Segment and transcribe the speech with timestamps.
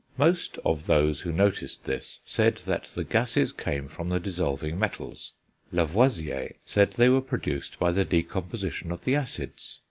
[0.17, 5.33] Most of those who noticed this said that the gases came from the dissolving metals;
[5.71, 9.79] Lavoisier said they were produced by the decomposition of the acids.